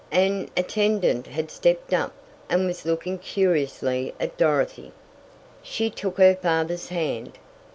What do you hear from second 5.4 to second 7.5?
She took her father's hand.